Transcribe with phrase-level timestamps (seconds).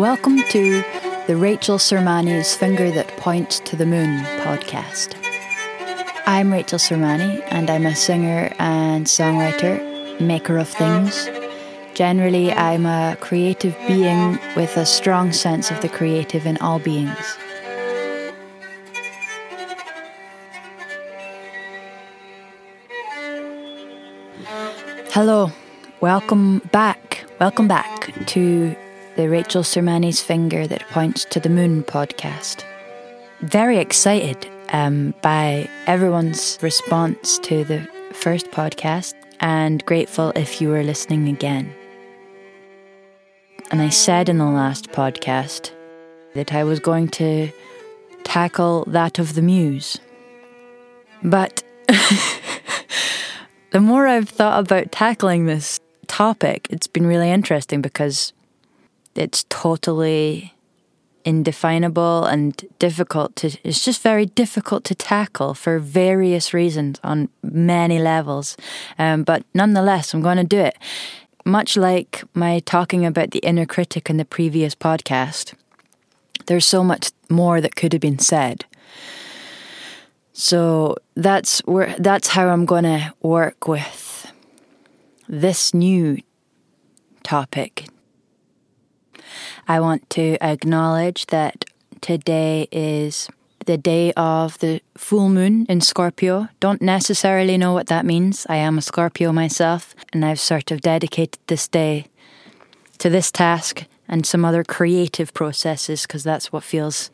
[0.00, 0.82] Welcome to
[1.26, 5.14] the Rachel Sermanni's Finger That Points to the Moon podcast.
[6.24, 11.28] I'm Rachel Sermanni, and I'm a singer and songwriter, maker of things.
[11.92, 17.36] Generally, I'm a creative being with a strong sense of the creative in all beings.
[25.10, 25.52] Hello,
[26.00, 27.26] welcome back.
[27.38, 28.74] Welcome back to
[29.16, 32.64] the Rachel Sermanni's Finger That Points to the Moon podcast.
[33.40, 40.84] Very excited um, by everyone's response to the first podcast and grateful if you were
[40.84, 41.72] listening again.
[43.70, 45.72] And I said in the last podcast
[46.34, 47.50] that I was going to
[48.22, 49.98] tackle that of the muse.
[51.22, 51.62] But
[53.70, 58.32] the more I've thought about tackling this topic, it's been really interesting because
[59.14, 60.54] it's totally
[61.24, 67.98] indefinable and difficult to it's just very difficult to tackle for various reasons on many
[67.98, 68.56] levels.
[68.98, 70.76] Um, but nonetheless i'm going to do it.
[71.44, 75.54] Much like my talking about the inner critic in the previous podcast
[76.46, 78.64] there's so much more that could have been said.
[80.32, 84.32] So that's where that's how i'm going to work with
[85.28, 86.18] this new
[87.22, 87.86] topic
[89.68, 91.64] I want to acknowledge that
[92.00, 93.28] today is
[93.66, 96.48] the day of the full moon in Scorpio.
[96.60, 98.46] Don't necessarily know what that means.
[98.48, 102.06] I am a Scorpio myself, and I've sort of dedicated this day
[102.98, 107.10] to this task and some other creative processes because that's what feels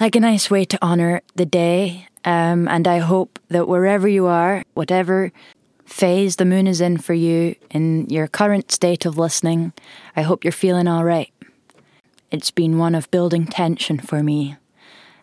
[0.00, 2.06] like a nice way to honor the day.
[2.24, 5.32] Um, and I hope that wherever you are, whatever
[5.90, 9.72] phase the moon is in for you in your current state of listening,
[10.16, 11.32] I hope you're feeling all right.
[12.30, 14.56] It's been one of building tension for me.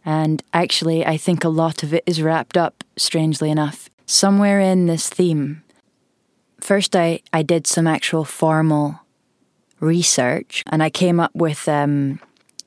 [0.05, 4.85] And actually, I think a lot of it is wrapped up, strangely enough, somewhere in
[4.85, 5.63] this theme.
[6.59, 8.99] First, I, I did some actual formal
[9.79, 12.19] research and I came up with um,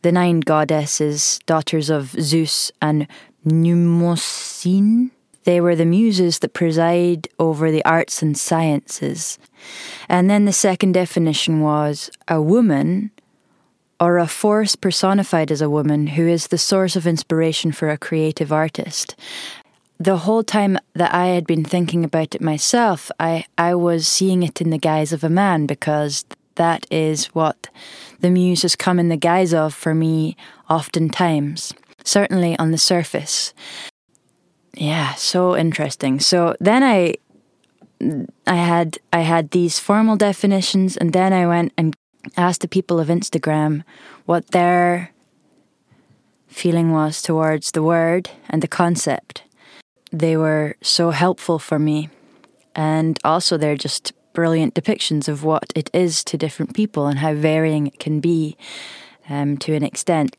[0.02, 3.06] the nine goddesses, daughters of Zeus and
[3.46, 5.10] Mnemosyne.
[5.44, 9.38] They were the muses that preside over the arts and sciences.
[10.08, 13.10] And then the second definition was a woman
[13.98, 17.98] or a force personified as a woman who is the source of inspiration for a
[17.98, 19.14] creative artist.
[19.98, 24.42] The whole time that I had been thinking about it myself, I, I was seeing
[24.42, 26.24] it in the guise of a man because
[26.54, 27.68] that is what
[28.20, 30.36] the muse has come in the guise of for me
[30.70, 33.52] oftentimes, certainly on the surface.
[34.74, 36.20] Yeah, so interesting.
[36.20, 37.14] So then I
[38.46, 41.94] I had I had these formal definitions and then I went and
[42.36, 43.82] asked the people of Instagram
[44.26, 45.10] what their
[46.48, 49.42] feeling was towards the word and the concept.
[50.12, 52.08] They were so helpful for me.
[52.74, 57.34] And also they're just brilliant depictions of what it is to different people and how
[57.34, 58.56] varying it can be
[59.28, 60.36] um, to an extent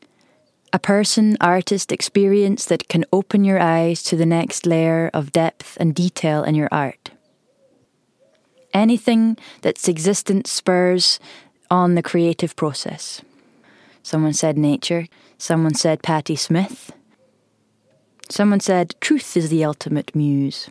[0.72, 5.76] a person, artist, experience that can open your eyes to the next layer of depth
[5.78, 7.10] and detail in your art.
[8.72, 11.20] Anything that's existence spurs
[11.70, 13.20] on the creative process.
[14.02, 16.92] Someone said nature, someone said Patti Smith.
[18.30, 20.70] Someone said truth is the ultimate muse.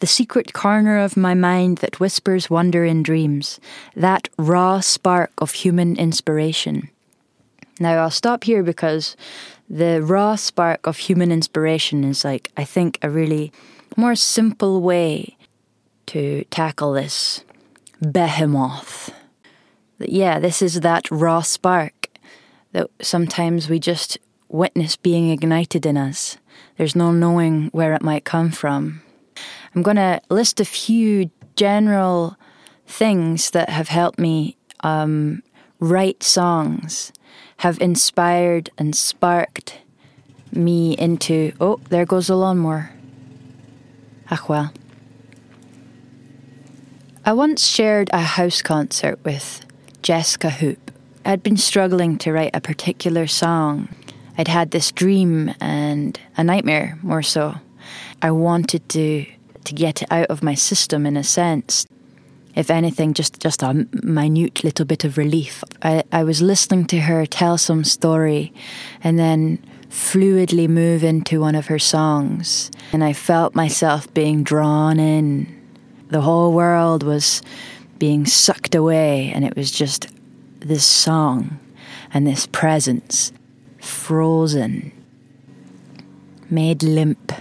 [0.00, 3.60] The secret corner of my mind that whispers wonder in dreams,
[3.94, 6.90] that raw spark of human inspiration.
[7.80, 9.16] Now, I'll stop here because
[9.68, 13.52] the raw spark of human inspiration is like, I think, a really
[13.96, 15.38] more simple way
[16.06, 17.42] to tackle this
[18.00, 19.14] behemoth.
[19.98, 22.08] Yeah, this is that raw spark
[22.72, 26.36] that sometimes we just witness being ignited in us.
[26.76, 29.00] There's no knowing where it might come from.
[29.74, 32.36] I'm going to list a few general
[32.86, 35.42] things that have helped me um,
[35.78, 37.12] write songs
[37.60, 39.76] have inspired and sparked
[40.50, 42.90] me into, oh, there goes the lawnmower.
[44.30, 44.72] Ah, well.
[47.22, 49.60] I once shared a house concert with
[50.00, 50.90] Jessica Hoop.
[51.26, 53.90] I'd been struggling to write a particular song.
[54.38, 57.56] I'd had this dream and a nightmare, more so.
[58.22, 59.26] I wanted to
[59.64, 61.86] to get it out of my system in a sense
[62.54, 65.62] if anything, just, just a minute little bit of relief.
[65.82, 68.52] I, I was listening to her tell some story
[69.02, 75.00] and then fluidly move into one of her songs, and I felt myself being drawn
[75.00, 75.56] in.
[76.08, 77.42] The whole world was
[77.98, 80.06] being sucked away, and it was just
[80.60, 81.58] this song.
[82.12, 83.32] and this presence
[83.78, 84.92] frozen,
[86.48, 87.32] made limp.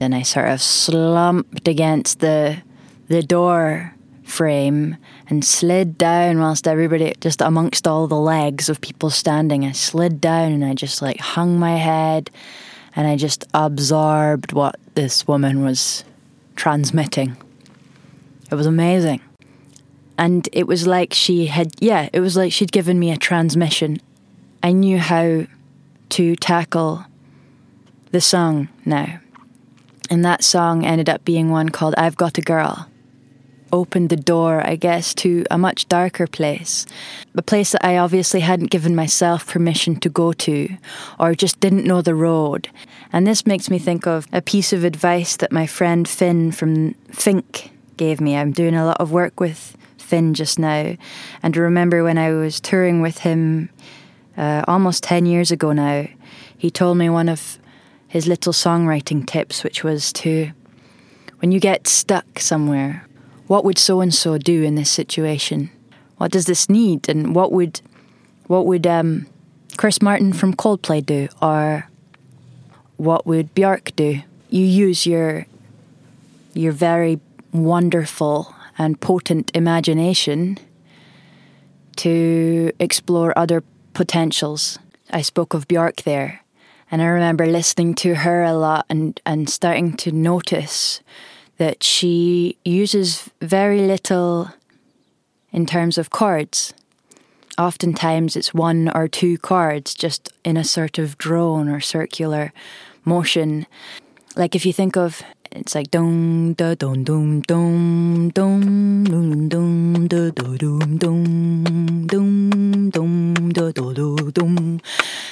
[0.00, 2.62] And I sort of slumped against the
[3.08, 3.94] the door
[4.28, 4.96] frame
[5.28, 9.64] and slid down whilst everybody just amongst all the legs of people standing.
[9.64, 12.30] I slid down and I just like hung my head
[12.94, 16.04] and I just absorbed what this woman was
[16.56, 17.36] transmitting.
[18.50, 19.20] It was amazing.
[20.16, 24.00] And it was like she had, yeah, it was like she'd given me a transmission.
[24.62, 25.46] I knew how
[26.10, 27.04] to tackle
[28.10, 29.20] the song now.
[30.10, 32.88] And that song ended up being one called I've Got a Girl.
[33.72, 36.86] Opened the door, I guess, to a much darker place.
[37.36, 40.68] A place that I obviously hadn't given myself permission to go to,
[41.18, 42.68] or just didn't know the road.
[43.12, 46.94] And this makes me think of a piece of advice that my friend Finn from
[47.12, 48.36] Fink gave me.
[48.36, 50.96] I'm doing a lot of work with Finn just now.
[51.42, 53.68] And I remember when I was touring with him
[54.36, 56.08] uh, almost 10 years ago now,
[56.56, 57.58] he told me one of
[58.06, 60.50] his little songwriting tips, which was to,
[61.40, 63.04] when you get stuck somewhere,
[63.48, 65.70] what would so and so do in this situation?
[66.18, 67.08] What does this need?
[67.08, 67.80] And what would,
[68.46, 69.26] what would um,
[69.76, 71.28] Chris Martin from Coldplay do?
[71.42, 71.88] Or
[72.96, 74.20] what would Björk do?
[74.50, 75.46] You use your
[76.54, 77.20] your very
[77.52, 80.58] wonderful and potent imagination
[81.96, 83.62] to explore other
[83.94, 84.78] potentials.
[85.10, 86.42] I spoke of Björk there,
[86.90, 91.00] and I remember listening to her a lot and, and starting to notice
[91.58, 94.50] that she uses very little
[95.52, 96.72] in terms of chords.
[97.58, 102.52] Oftentimes it's one or two chords just in a sort of drone or circular
[103.04, 103.66] motion.
[104.36, 110.06] Like if you think of it's like dum da dum dum dum dum dum dum
[110.06, 114.80] da dum dum dum dum da dum dum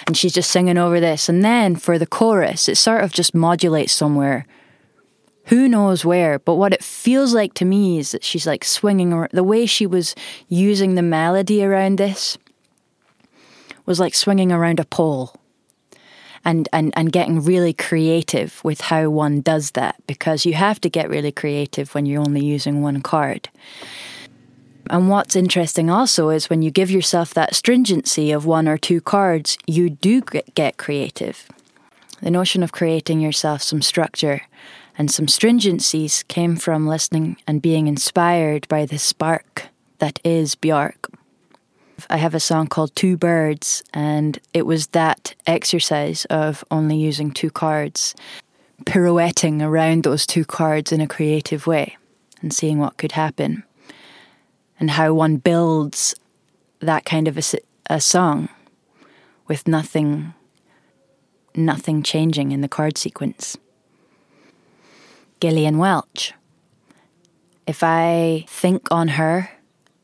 [0.06, 3.34] and she's just singing over this and then for the chorus it sort of just
[3.34, 4.46] modulates somewhere
[5.46, 9.12] who knows where but what it feels like to me is that she's like swinging
[9.12, 10.14] around the way she was
[10.48, 12.38] using the melody around this
[13.87, 15.34] was like swinging around a pole
[16.46, 20.88] and, and, and getting really creative with how one does that because you have to
[20.88, 23.49] get really creative when you're only using one chord.
[24.88, 29.00] And what's interesting also is when you give yourself that stringency of one or two
[29.00, 31.49] chords, you do get creative.
[32.22, 34.42] The notion of creating yourself some structure
[34.98, 41.12] and some stringencies came from listening and being inspired by the spark that is Björk.
[42.10, 47.31] I have a song called Two Birds, and it was that exercise of only using
[47.31, 48.14] two chords,
[48.84, 51.96] pirouetting around those two chords in a creative way
[52.42, 53.64] and seeing what could happen,
[54.78, 56.14] and how one builds
[56.81, 57.42] that kind of a,
[57.88, 58.49] a song
[59.46, 60.34] with nothing
[61.54, 63.56] nothing changing in the chord sequence.
[65.40, 66.32] Gillian Welch.
[67.66, 69.50] If I think on her,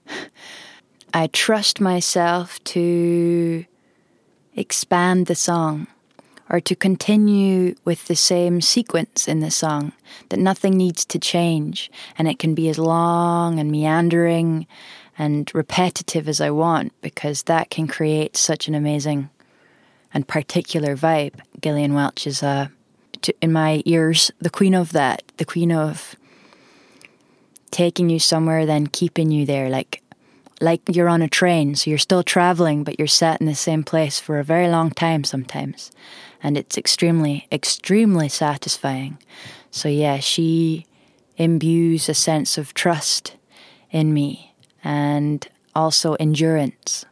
[1.14, 3.64] I trust myself to
[4.54, 5.86] expand the song
[6.50, 9.92] or to continue with the same sequence in the song,
[10.28, 14.66] that nothing needs to change and it can be as long and meandering
[15.16, 19.30] and repetitive as I want because that can create such an amazing
[20.12, 21.40] and particular vibe.
[21.60, 22.42] Gillian Welch is,
[23.28, 26.16] uh, in my ears, the queen of that, the queen of
[27.70, 29.68] taking you somewhere, then keeping you there.
[29.70, 30.02] Like
[30.60, 33.82] like you're on a train, so you're still traveling, but you're sat in the same
[33.82, 35.90] place for a very long time sometimes.
[36.42, 39.18] And it's extremely, extremely satisfying.
[39.70, 40.86] So, yeah, she
[41.36, 43.36] imbues a sense of trust
[43.90, 47.04] in me and also endurance.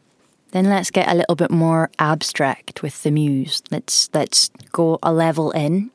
[0.51, 3.63] Then let's get a little bit more abstract with the muse.
[3.71, 5.91] Let's let's go a level in.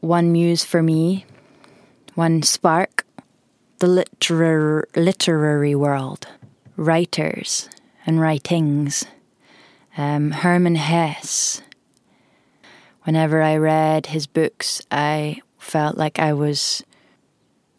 [0.00, 1.26] One muse for me,
[2.14, 3.06] one spark,
[3.78, 6.26] the literar- literary world
[6.76, 7.68] writers
[8.06, 9.04] and writings.
[9.96, 11.62] Um, Hermann Hesse.
[13.02, 16.82] Whenever I read his books, I felt like I was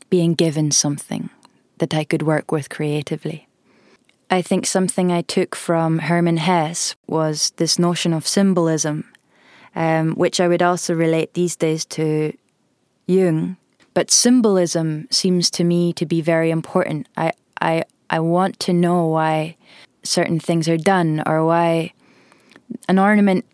[0.10, 1.30] being given something
[1.80, 3.48] that I could work with creatively.
[4.30, 9.06] I think something I took from Hermann Hesse was this notion of symbolism,
[9.76, 12.34] um, which I would also relate these days to
[13.08, 13.58] Jung.
[13.94, 17.08] But symbolism seems to me to be very important.
[17.18, 19.56] I, I I want to know why
[20.04, 21.94] certain things are done or why
[22.90, 23.46] an ornament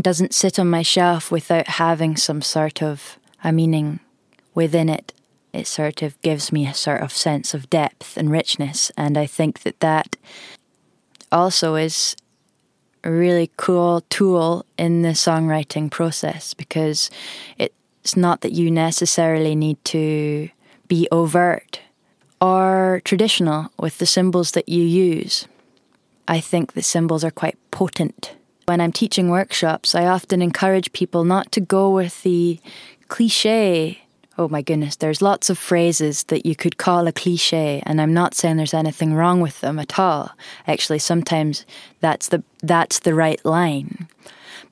[0.00, 4.00] doesn't sit on my shelf without having some sort of a meaning
[4.54, 5.12] within it.
[5.52, 9.26] It sort of gives me a sort of sense of depth and richness, and I
[9.26, 10.16] think that that
[11.30, 12.16] also is
[13.10, 17.10] really cool tool in the songwriting process because
[17.58, 20.48] it's not that you necessarily need to
[20.88, 21.80] be overt
[22.40, 25.46] or traditional with the symbols that you use.
[26.28, 28.34] I think the symbols are quite potent.
[28.66, 32.60] When I'm teaching workshops, I often encourage people not to go with the
[33.08, 34.01] cliche.
[34.38, 38.14] Oh my goodness, there's lots of phrases that you could call a cliche, and I'm
[38.14, 40.30] not saying there's anything wrong with them at all.
[40.66, 41.66] Actually, sometimes
[42.00, 44.08] that's the that's the right line,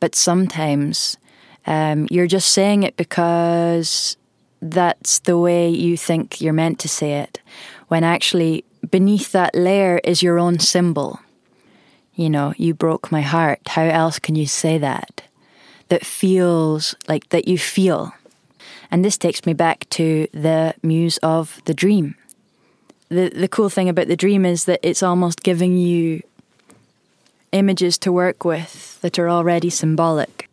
[0.00, 1.18] but sometimes
[1.66, 4.16] um, you're just saying it because
[4.62, 7.40] that's the way you think you're meant to say it,
[7.88, 11.20] when actually beneath that layer is your own symbol
[12.20, 13.60] you know, you broke my heart.
[13.66, 15.22] How else can you say that?
[15.88, 18.12] That feels like that you feel.
[18.90, 22.16] And this takes me back to the muse of the dream.
[23.09, 26.23] The the cool thing about the dream is that it's almost giving you
[27.52, 30.49] images to work with that are already symbolic.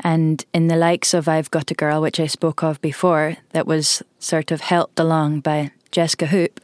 [0.00, 3.66] And in the likes of I've Got a Girl, which I spoke of before, that
[3.66, 6.60] was sort of helped along by Jessica Hoop,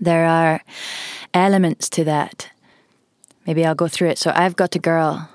[0.00, 0.60] there are
[1.32, 2.50] elements to that
[3.46, 4.18] Maybe I'll go through it.
[4.18, 5.28] So I've got a girl.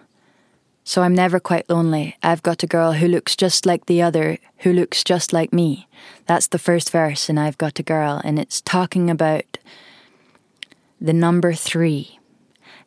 [0.88, 2.16] So I'm never quite lonely.
[2.22, 5.88] I've got a girl who looks just like the other, who looks just like me.
[6.28, 8.22] That's the first verse, and I've got a girl.
[8.24, 9.58] And it's talking about
[11.02, 12.20] the number three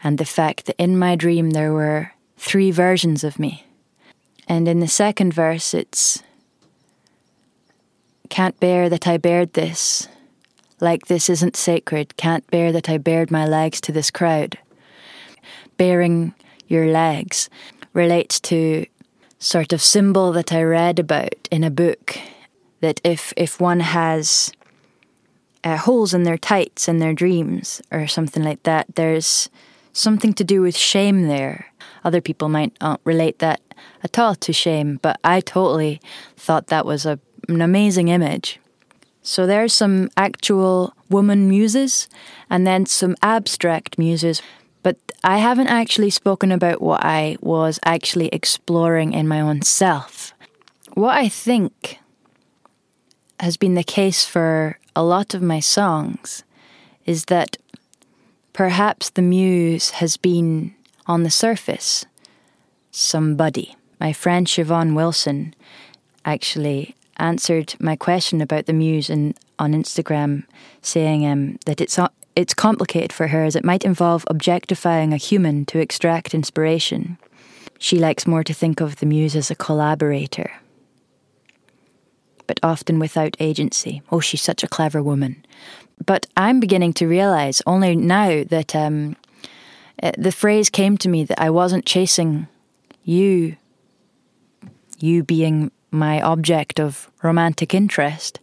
[0.03, 3.67] and the fact that in my dream there were three versions of me.
[4.47, 6.23] And in the second verse, it's
[8.31, 10.07] can't bear that I bared this.
[10.81, 12.17] Like this isn't sacred.
[12.17, 14.57] Can't bear that I bared my legs to this crowd
[15.77, 16.35] baring
[16.69, 17.49] your legs
[17.99, 18.87] relates to
[19.39, 22.17] sort of symbol that I read about in a book
[22.81, 24.53] that if if one has
[25.65, 29.51] uh, holes in their tights in their dreams or something like that, there's
[29.93, 31.67] something to do with shame there.
[32.05, 33.61] Other people might not relate that
[34.03, 36.01] at all to shame, but I totally
[36.37, 38.61] thought that was a, an amazing image.
[39.23, 42.09] So there's some actual woman muses
[42.49, 44.41] and then some abstract muses
[44.83, 50.33] but I haven't actually spoken about what I was actually exploring in my own self.
[50.95, 51.99] What I think
[53.41, 56.45] has been the case for a lot of my songs
[57.07, 57.57] is that
[58.53, 60.75] perhaps the muse has been
[61.07, 62.05] on the surface
[62.91, 63.77] somebody.
[64.01, 65.55] My friend Siobhan Wilson
[66.25, 70.45] actually answered my question about the muse in, on Instagram,
[70.83, 71.99] saying um, that it's
[72.39, 77.19] it's complicated for her as it might involve objectifying a human to extract inspiration.
[77.81, 80.53] She likes more to think of the muse as a collaborator,
[82.47, 84.03] but often without agency.
[84.13, 85.45] Oh, she's such a clever woman.
[86.07, 89.17] But I'm beginning to realize only now that um,
[90.01, 92.47] uh, the phrase came to me that I wasn't chasing
[93.03, 93.57] you,
[95.01, 98.39] you being my object of romantic interest,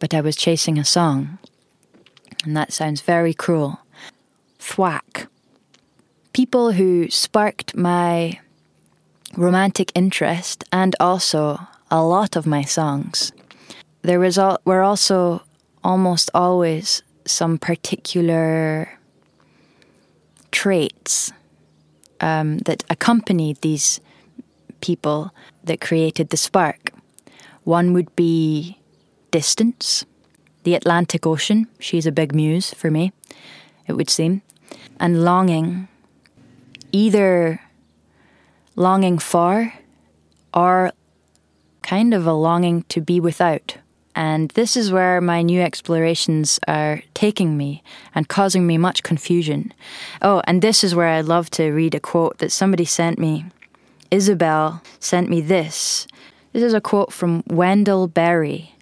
[0.00, 1.38] but I was chasing a song
[2.44, 3.80] and that sounds very cruel.
[4.58, 5.28] Thwack.
[6.32, 8.38] People who sparked my
[9.36, 11.58] romantic interest and also
[11.90, 13.32] a lot of my songs.
[14.02, 15.42] There was al- were also
[15.82, 18.98] almost always some particular
[20.50, 21.32] traits
[22.20, 24.00] um, that accompanied these
[24.80, 25.32] people
[25.64, 26.92] that created the spark.
[27.64, 28.78] One would be
[29.30, 30.04] distance
[30.66, 31.68] the Atlantic Ocean.
[31.78, 33.12] She's a big muse for me,
[33.86, 34.42] it would seem.
[34.98, 35.86] And longing,
[36.90, 37.60] either
[38.74, 39.72] longing for
[40.52, 40.90] or
[41.82, 43.76] kind of a longing to be without.
[44.16, 49.72] And this is where my new explorations are taking me and causing me much confusion.
[50.20, 53.44] Oh, and this is where I'd love to read a quote that somebody sent me.
[54.10, 56.08] Isabel sent me this.
[56.52, 58.72] This is a quote from Wendell Berry,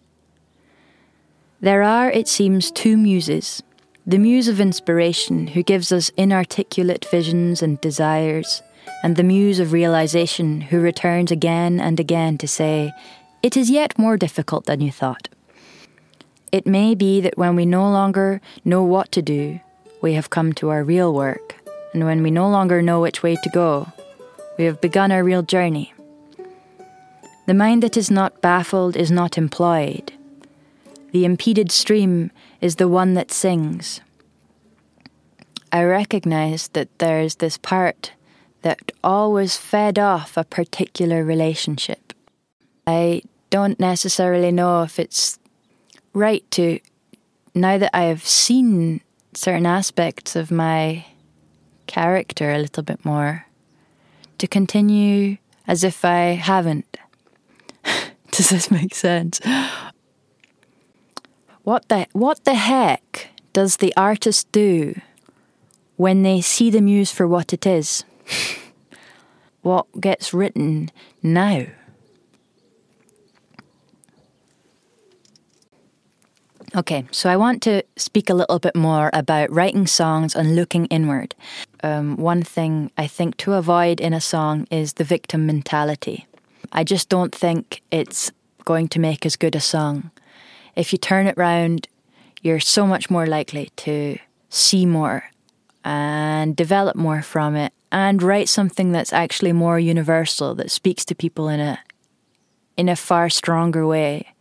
[1.64, 3.62] there are, it seems, two muses
[4.06, 8.62] the muse of inspiration, who gives us inarticulate visions and desires,
[9.02, 12.92] and the muse of realization, who returns again and again to say,
[13.42, 15.30] It is yet more difficult than you thought.
[16.52, 19.58] It may be that when we no longer know what to do,
[20.02, 21.54] we have come to our real work,
[21.94, 23.90] and when we no longer know which way to go,
[24.58, 25.94] we have begun our real journey.
[27.46, 30.12] The mind that is not baffled is not employed,
[31.14, 34.00] the impeded stream is the one that sings.
[35.70, 38.12] I recognize that there's this part
[38.62, 42.12] that always fed off a particular relationship.
[42.84, 45.38] I don't necessarily know if it's
[46.14, 46.80] right to,
[47.54, 49.00] now that I have seen
[49.34, 51.06] certain aspects of my
[51.86, 53.46] character a little bit more,
[54.38, 55.36] to continue
[55.68, 56.96] as if I haven't.
[58.32, 59.40] Does this make sense?
[61.64, 65.00] What the what the heck does the artist do
[65.96, 68.04] when they see the muse for what it is?
[69.62, 70.90] what gets written
[71.22, 71.66] now?
[76.76, 80.86] Okay, so I want to speak a little bit more about writing songs and looking
[80.86, 81.34] inward.
[81.82, 86.26] Um, one thing I think to avoid in a song is the victim mentality.
[86.72, 88.32] I just don't think it's
[88.64, 90.10] going to make as good a song.
[90.76, 91.88] If you turn it round,
[92.42, 95.30] you're so much more likely to see more
[95.84, 101.14] and develop more from it and write something that's actually more universal that speaks to
[101.14, 101.78] people in a
[102.76, 104.34] in a far stronger way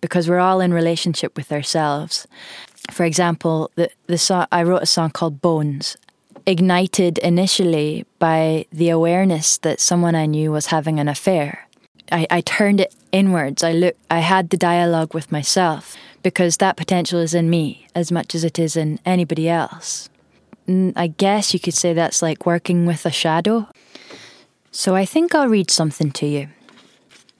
[0.00, 2.26] because we're all in relationship with ourselves.
[2.90, 5.96] For example, the, the song, I wrote a song called Bones,
[6.46, 11.65] ignited initially by the awareness that someone I knew was having an affair.
[12.12, 13.62] I, I turned it inwards.
[13.62, 18.10] I look I had the dialogue with myself because that potential is in me as
[18.10, 20.08] much as it is in anybody else.
[20.68, 23.68] I guess you could say that's like working with a shadow.
[24.72, 26.48] So I think I'll read something to you.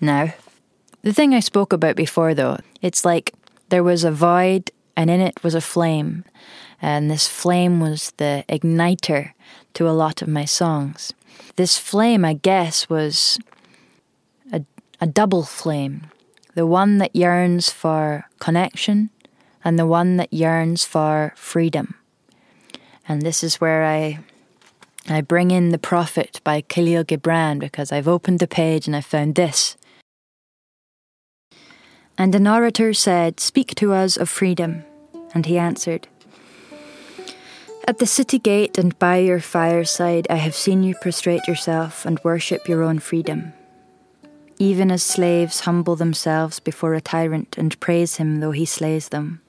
[0.00, 0.32] Now,
[1.02, 3.32] the thing I spoke about before, though, it's like
[3.68, 6.24] there was a void and in it was a flame.
[6.80, 9.32] And this flame was the igniter
[9.74, 11.12] to a lot of my songs.
[11.56, 13.38] This flame, I guess, was
[15.00, 16.10] a, double flame
[16.54, 19.10] the one that yearns for connection
[19.62, 21.94] and the one that yearns for freedom.
[23.06, 24.20] And this is where I
[25.08, 29.00] I bring in The Prophet by Khalil Gibran because I've opened the page and I
[29.00, 29.76] found this.
[32.18, 34.82] And an orator said, Speak to us of freedom.
[35.32, 36.08] And he answered,
[37.86, 42.18] At the city gate and by your fireside, I have seen you prostrate yourself and
[42.24, 43.52] worship your own freedom.
[44.58, 49.42] Even as slaves humble themselves before a tyrant and praise him though he slays them.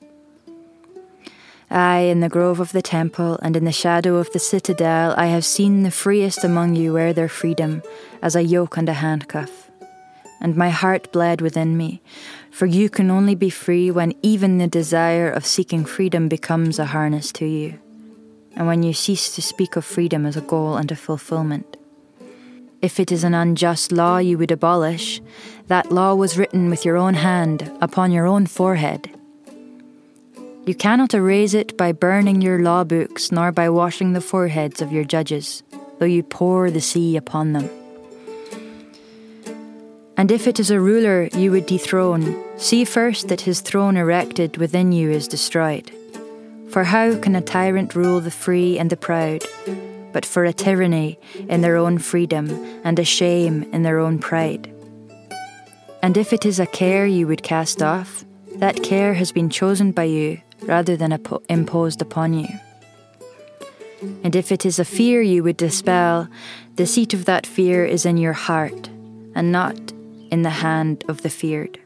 [1.69, 5.27] Aye, in the grove of the temple and in the shadow of the citadel, I
[5.27, 7.83] have seen the freest among you wear their freedom
[8.21, 9.69] as a yoke and a handcuff.
[10.39, 12.01] And my heart bled within me,
[12.51, 16.85] for you can only be free when even the desire of seeking freedom becomes a
[16.85, 17.79] harness to you,
[18.55, 21.76] and when you cease to speak of freedom as a goal and a fulfillment.
[22.79, 25.19] If it is an unjust law you would abolish,
[25.67, 29.09] that law was written with your own hand upon your own forehead.
[30.67, 34.91] You cannot erase it by burning your law books, nor by washing the foreheads of
[34.91, 35.63] your judges,
[35.97, 37.69] though you pour the sea upon them.
[40.15, 44.57] And if it is a ruler you would dethrone, see first that his throne erected
[44.57, 45.91] within you is destroyed.
[46.69, 49.43] For how can a tyrant rule the free and the proud,
[50.13, 52.49] but for a tyranny in their own freedom
[52.83, 54.71] and a shame in their own pride?
[56.01, 58.23] And if it is a care you would cast off,
[58.57, 62.47] that care has been chosen by you rather than imposed upon you.
[64.23, 66.27] And if it is a fear you would dispel,
[66.75, 68.89] the seat of that fear is in your heart,
[69.33, 69.75] and not
[70.29, 71.79] in the hand of the feared.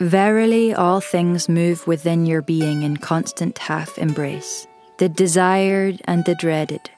[0.00, 4.67] Verily, all things move within your being in constant half embrace
[4.98, 6.90] the desired and the dreaded,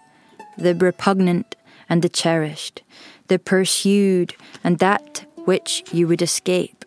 [0.57, 1.55] the repugnant
[1.89, 2.83] and the cherished,
[3.29, 4.35] the pursued
[4.65, 6.85] and that which you would escape.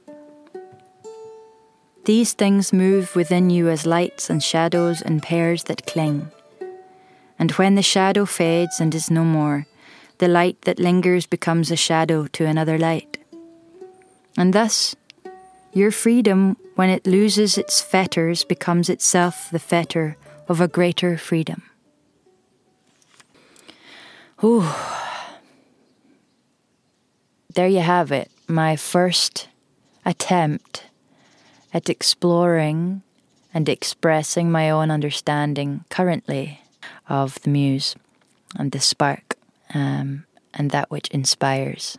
[2.06, 6.32] These things move within you as lights and shadows and pairs that cling.
[7.40, 9.68] And when the shadow fades and is no more,
[10.18, 13.18] the light that lingers becomes a shadow to another light.
[14.38, 14.96] And thus,
[15.74, 21.64] your freedom, when it loses its fetters, becomes itself the fetter of a greater freedom.
[24.44, 24.68] Ooh.
[27.54, 29.48] There you have it, my first
[30.06, 30.86] attempt
[31.74, 33.04] at exploring
[33.54, 36.62] and expressing my own understanding currently
[37.08, 37.96] of the muse
[38.58, 39.38] and the spark
[39.74, 41.98] um, and that which inspires.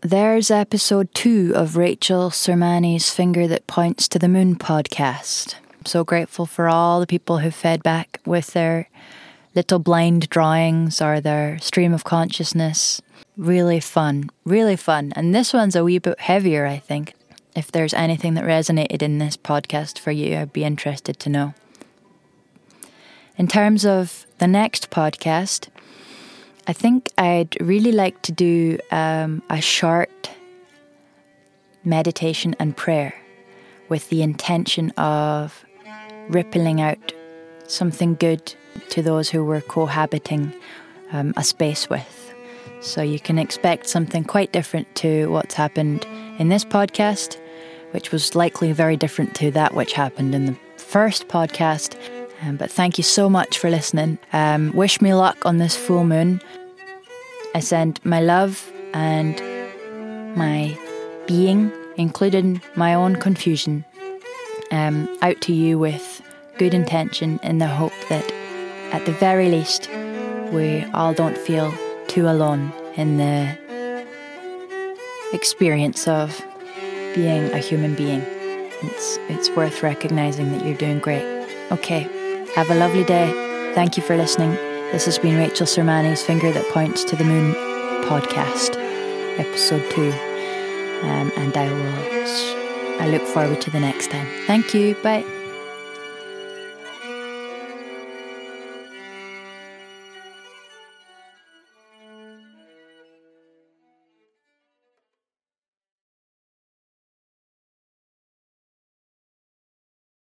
[0.00, 5.54] There's episode two of Rachel Sermanni's Finger That Points to the Moon podcast.
[5.86, 8.88] So grateful for all the people who fed back with their
[9.54, 13.02] little blind drawings or their stream of consciousness.
[13.36, 15.12] Really fun, really fun.
[15.16, 17.14] And this one's a wee bit heavier, I think.
[17.54, 21.54] If there's anything that resonated in this podcast for you, I'd be interested to know.
[23.36, 25.68] In terms of the next podcast,
[26.66, 30.30] I think I'd really like to do um, a short
[31.84, 33.14] meditation and prayer
[33.88, 35.64] with the intention of
[36.28, 37.12] rippling out
[37.66, 38.54] something good
[38.90, 40.52] to those who we're cohabiting
[41.12, 42.34] um, a space with.
[42.80, 46.04] So you can expect something quite different to what's happened
[46.38, 47.40] in this podcast,
[47.92, 51.96] which was likely very different to that which happened in the first podcast.
[52.42, 54.18] Um, but thank you so much for listening.
[54.32, 56.40] Um, wish me luck on this full moon.
[57.54, 59.40] I send my love and
[60.36, 60.76] my
[61.26, 63.84] being, including my own confusion,
[64.72, 66.11] um, out to you with
[66.62, 68.24] good intention in the hope that
[68.92, 69.90] at the very least
[70.52, 71.74] we all don't feel
[72.06, 73.58] too alone in the
[75.32, 76.40] experience of
[77.16, 78.22] being a human being.
[78.80, 81.24] It's, it's worth recognizing that you're doing great.
[81.72, 82.02] Okay,
[82.54, 83.32] have a lovely day.
[83.74, 84.52] Thank you for listening.
[84.92, 87.54] This has been Rachel Sermanni's Finger That Points to the Moon
[88.04, 88.76] podcast,
[89.36, 90.12] episode two.
[91.02, 94.28] Um, and I will, I look forward to the next time.
[94.46, 94.94] Thank you.
[95.02, 95.24] Bye.